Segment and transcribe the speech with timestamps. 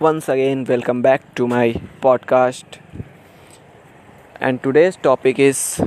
[0.00, 2.78] once again welcome back to my podcast.
[4.38, 5.80] And today's topic is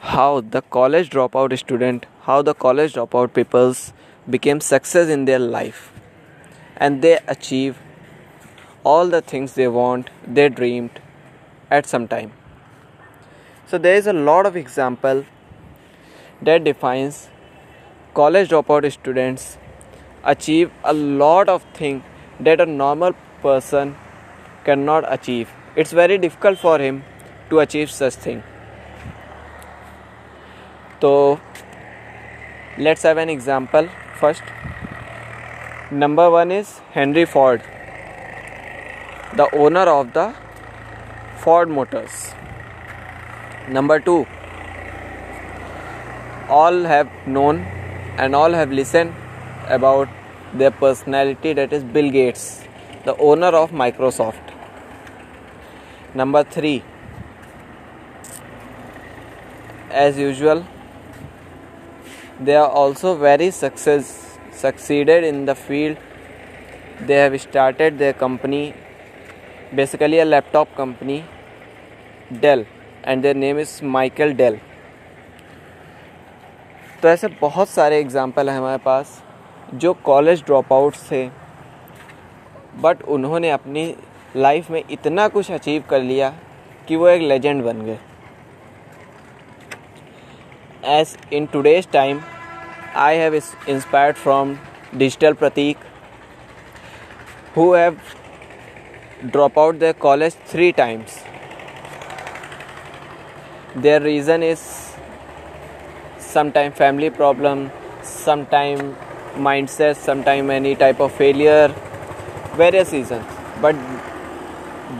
[0.00, 3.92] how the college dropout student how the college dropout peoples
[4.28, 5.92] became success in their life.
[6.78, 7.78] And they achieve
[8.82, 11.00] all the things they want they dreamed
[11.70, 12.32] at some time.
[13.68, 15.24] So there is a lot of example
[16.42, 17.28] that defines
[18.14, 19.58] college dropout students
[20.24, 22.02] achieve a lot of things
[22.40, 23.14] that a normal
[23.46, 23.94] person
[24.64, 25.50] cannot achieve.
[25.76, 27.02] It's very difficult for him
[27.50, 28.42] to achieve such thing.
[31.00, 31.40] So
[32.78, 34.42] let's have an example first.
[35.90, 37.62] Number 1 is henry ford
[39.38, 40.32] the owner of the
[41.38, 42.32] ford motors.
[43.68, 44.26] Number 2
[46.48, 47.58] all have known
[48.18, 49.12] and all have listened
[49.68, 50.08] about
[50.52, 52.63] their personality that is Bill Gates,
[53.06, 54.52] the owner of Microsoft
[56.16, 56.82] number three
[59.92, 60.64] as usual
[62.40, 64.14] they are also very success
[64.62, 68.62] succeeded in the field they have started the company
[69.74, 71.22] basically a laptop company
[72.32, 72.66] Dell
[73.06, 74.58] and their name is Michael Dell
[77.02, 79.22] तो ऐसे बहुत सारे example हैं हमारे पास,
[79.74, 81.43] जो college dropouts थे
[82.82, 83.94] but उन्होंने अपनी
[84.36, 86.32] लाइफ में इतना कुछ अचीव कर लिया
[86.88, 87.98] कि वो एक लेजेंड बन गए।
[91.00, 92.20] As in today's time
[92.96, 94.56] I have inspired from
[94.96, 95.76] digital Pratik
[97.56, 97.98] who have
[99.24, 101.22] drop out the college three times
[103.76, 104.82] their reason is sometime
[106.34, 107.70] sometime family problem,
[108.02, 108.80] sometime
[109.46, 111.68] mindset, sometime any type of failure.
[112.58, 113.24] Various reasons,
[113.60, 113.76] but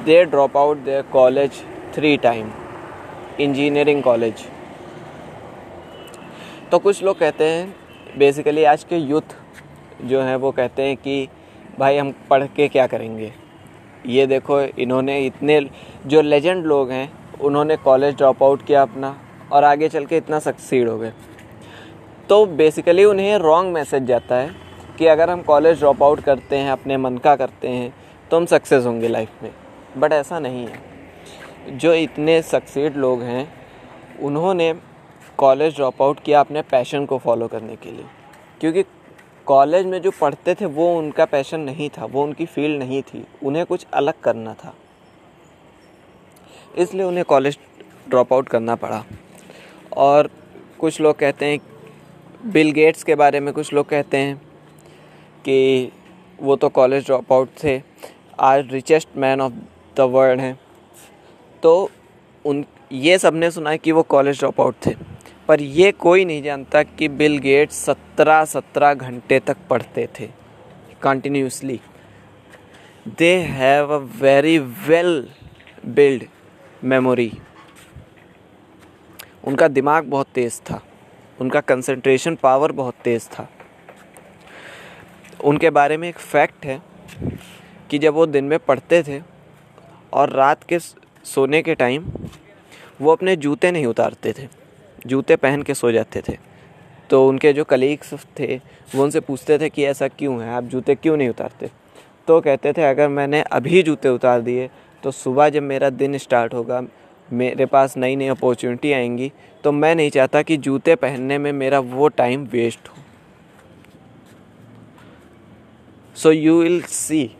[0.04, 1.52] they drop out their college
[1.96, 2.50] three time
[3.40, 4.34] engineering college
[6.70, 7.76] तो कुछ लोग कहते हैं
[8.18, 9.36] basically आज के youth
[10.04, 11.28] जो हैं, वो कहते हैं कि,
[11.78, 13.32] भाई हम पढ़ के क्या करेंगे?
[14.06, 15.70] ये देखो, इन्होंने इतने,
[16.06, 19.16] जो लेजेंड लोग हैं, उन्होंने कॉलेज ड्रॉप आउट किया अपना,
[19.52, 21.12] और आगे चल के इतना सक्सीड हो गए।
[22.28, 24.63] तो बेसिकली उन्हें रॉन्ग मैसेज जाता है
[24.98, 27.94] कि अगर हम कॉलेज ड्रॉप आउट करते हैं, अपने मन का करते हैं
[28.30, 29.50] तो हम सक्सेस होंगे लाइफ में।
[29.96, 30.78] बट ऐसा नहीं है।
[31.70, 33.54] जो इतने सक्सेड लोग हैं,
[34.20, 34.74] उन्होंने
[35.38, 38.04] कॉलेज ड्रॉप आउट किया अपने पैशन को फॉलो करने के लिए।
[38.60, 38.84] क्योंकि
[39.46, 43.26] कॉलेज में जो पढ़ते थे, वो उनका पैशन नहीं था, वो उनकी फ़ील्ड नहीं थी।
[43.42, 44.74] उन्हें कुछ अलग करना था।
[46.76, 47.58] इसलिए उन्हें कॉलेज
[48.08, 49.04] ड्रॉप आउट करना पड़ा।
[49.96, 50.30] और
[50.78, 51.58] कुछ लोग कहते हैं
[52.50, 54.53] बिल गेट्स के बारे में कुछ लोग कहते हैं।
[55.44, 55.92] कि
[56.40, 57.82] वो तो कॉलेज ड्रॉप आउट थे।
[58.40, 59.52] आज richest man of
[59.96, 60.58] the world हैं।
[61.62, 61.90] तो
[62.44, 64.94] उन, ये सबने सुना कि वो कॉलेज ड्रॉप आउट थे।
[65.48, 70.28] पर ये कोई नहीं जानता कि बिल गेट्स सत्रह सत्रह घंटे तक पढ़ते थे।
[71.02, 71.80] Continuously
[73.18, 75.28] they have a very well
[75.86, 76.24] build
[76.84, 77.32] memory
[79.44, 80.82] उनका दिमाग बहुत तेज़ था।
[81.40, 83.48] उनका कंसंट्रेशन पावर बहुत तेज़ था।
[85.44, 86.80] उनके बारे में एक फैक्ट है
[87.90, 89.20] कि जब वो दिन में पढ़ते थे
[90.12, 92.10] और रात के सोने के टाइम
[93.00, 94.48] वो अपने जूते नहीं उतारते थे,
[95.06, 96.36] जूते पहन के सो जाते थे।
[97.10, 98.56] तो उनके जो कलीग्स थे,
[98.94, 101.70] वो उनसे पूछते थे कि ऐसा क्यों है, आप जूते क्यों नहीं उतारते?
[102.28, 104.68] तो कहते थे, अगर मैंने अभी जूते उतार दिए
[105.02, 106.82] तो सुबह जब मेरा दिन स्टार्ट होगा,
[107.28, 109.30] मेरे पास नई नई अपॉर्चुनिटी आएँगी
[109.64, 113.03] तो मैं नहीं चाहता कि जूते पहनने में मेरा वो टाइम वेस्ट हो।
[116.16, 117.30] So you will see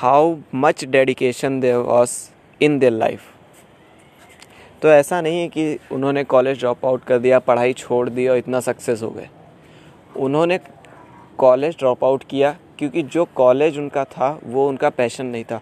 [0.00, 2.12] how much dedication there was
[2.60, 3.22] in their life
[4.82, 8.36] तो ऐसा नहीं है कि उन्होंने कॉलेज ड्रॉप आउट कर दिया, पढ़ाई छोड़ दी और
[8.36, 9.28] इतना सक्सेस हो गए।
[10.16, 10.58] उन्होंने
[11.38, 15.60] कॉलेज ड्रॉप आउट किया क्योंकि जो कॉलेज उनका था, वो उनका पैशन नहीं था।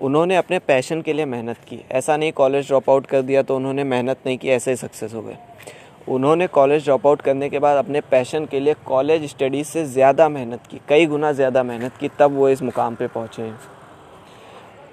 [0.00, 3.56] उन्होंने अपने पैशन के लिए मेहनत की। ऐसा नहीं कॉलेज ड्रॉप आउट कर दिया तो
[3.56, 5.36] उन्होंने मेहनत नहीं की, ऐसे ही सक्सेस हो गए।
[6.06, 10.28] उन्होंने कॉलेज ड्रॉप आउट करने के बाद अपने पैशन के लिए कॉलेज स्टडीज़ से ज़्यादा
[10.28, 13.58] मेहनत की, कई गुना ज़्यादा मेहनत की, तब वो इस मुकाम पे पहुँचे। हैं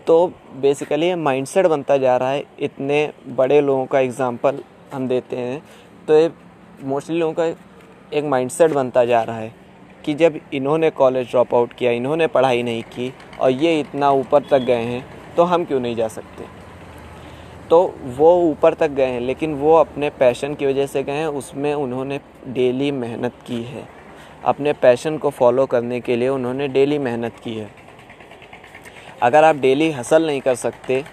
[0.08, 0.28] तो
[0.62, 4.60] बेसिकली ये माइंडसेट बनता जा रहा है। इतने बड़े लोगों का एग्ज़ाम्पल
[4.94, 5.62] हम देते हैं।
[6.08, 6.32] तो ये
[6.84, 7.46] मोस्टली लोगों का
[8.12, 9.54] एक माइंडसेट बनता जा रहा है
[10.06, 14.44] कि जब इन्होंने कॉलेज ड्रॉप आउट किया, इन्होंने पढ़ाई नहीं की और ये इतना ऊपर
[14.44, 15.06] तक गए हैं
[15.36, 16.43] तो हम क्यों नहीं जा सकते?
[17.74, 21.28] तो वो ऊपर तक गए हैं, लेकिन वो अपने पैशन की वजह से गए हैं।
[21.30, 23.84] उसमें उन्होंने डेली मेहनत की है।
[24.46, 27.70] अपने पैशन को फॉलो करने के लिए उन्होंने डेली मेहनत की है।
[29.22, 31.04] अगर आप डेली हसल नहीं कर सकते,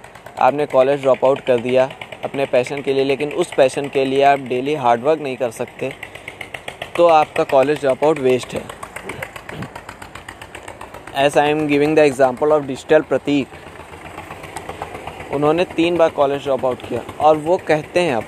[0.40, 1.88] आपने कॉलेज ड्रॉप आउट कर दिया
[2.24, 5.92] अपने पैशन के लिए, लेकिन उस पैशन के लिए आप डेली हार्डवर्क नहीं कर सकते
[6.96, 8.62] तो आपका कॉलेज ड्रॉप आउट वेस्ट है।
[11.16, 13.58] As I am giving the example of digital Pratik
[15.34, 18.24] उन्होंने तीन बार कॉलेज ड्रॉप आउट किया। और वो कहते हैं अब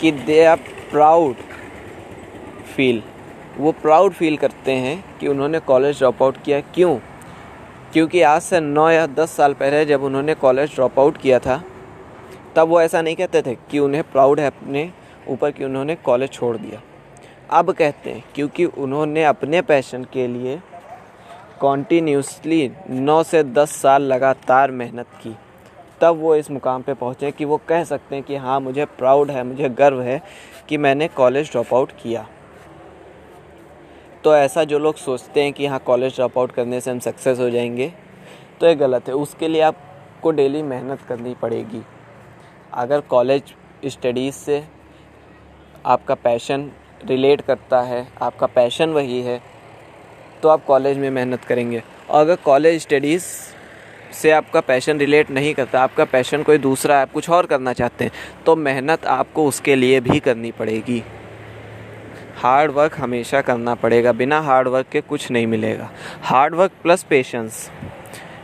[0.00, 0.56] कि दे आर
[0.90, 1.36] प्राउड
[2.76, 3.02] फील
[3.58, 6.98] वो प्राउड फील करते हैं कि उन्होंने कॉलेज ड्रॉप आउट किया। क्यों?
[7.92, 11.62] क्योंकि आज से नौ या दस साल पहले जब उन्होंने कॉलेज ड्रॉप आउट किया था,
[12.56, 14.90] तब वो ऐसा नहीं कहते थे कि उन्हें प्राउड है अपने
[15.28, 16.80] ऊपर कि उन्होंने कॉलेज छोड़ दिया।
[17.50, 20.58] अब कहते हैं, क्योंकि उन्होंने अपने पैशन के लिए
[21.60, 25.36] कॉन्टीन्यूसली नौ से दस साल लगातार मेहनत की।
[26.02, 29.30] तब वो इस मुकाम पे पहुँचे कि वो कह सकते हैं कि हाँ मुझे प्राउड
[29.30, 30.20] है, मुझे गर्व है
[30.68, 32.26] कि मैंने कॉलेज ड्रॉप आउट किया।
[34.24, 37.38] तो ऐसा जो लोग सोचते हैं कि हाँ कॉलेज ड्रॉप आउट करने से हम सक्सेस
[37.38, 37.92] हो जाएँगे
[38.60, 41.82] तो ये गलत है। उसके लिए आपको डेली मेहनत करनी पड़ेगी।
[42.72, 43.54] अगर कॉलेज
[43.86, 44.62] स्टडीज़ से
[45.86, 46.70] आपका पैशन
[47.04, 49.40] रिलेट करता है, आपका पैशन वही है
[50.42, 53.24] तो आप कॉलेज में मेहनत करेंगे। और अगर कॉलेज स्टडीज़
[54.12, 57.72] से आपका पैशन रिलेट नहीं करता, आपका पैशन कोई दूसरा है, आप कुछ और करना
[57.72, 58.12] चाहते हैं
[58.46, 61.02] तो मेहनत आपको उसके लिए भी करनी पड़ेगी।
[62.36, 65.90] हार्ड वर्क हमेशा करना पड़ेगा, बिना हार्ड वर्क के कुछ नहीं मिलेगा।
[66.22, 67.68] हार्ड वर्क प्लस पेशेंस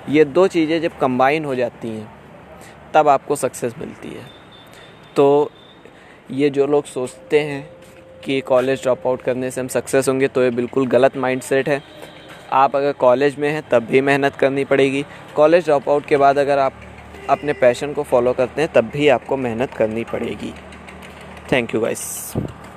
[0.09, 2.11] ये दो चीज़ें जब कंबाइन हो जाती हैं,
[2.95, 4.27] तब आपको सक्सेस मिलती है।
[5.17, 5.51] तो
[6.33, 7.69] ये जो लोग सोचते हैं
[8.25, 11.83] कि कॉलेज ड्रॉप आउट करने से हम सक्सेस होंगे तो ये बिल्कुल गलत माइंडसेट है।
[12.53, 15.05] आप अगर कॉलेज में हैं, तब भी मेहनत करनी पड़ेगी।
[15.35, 16.73] कॉलेज ड्रॉप आउट के बाद अगर आप
[17.31, 20.55] अपने पैशन को फॉलो करते हैं, तब भी आपको मेहनत करनी पड़ेगी।
[21.53, 22.33] Thank you guys.